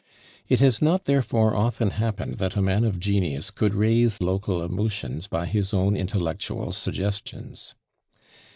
[0.49, 5.27] It has not therefore often happened that a man of genius could raise local emotions
[5.27, 7.75] by his own intellectual suggestions.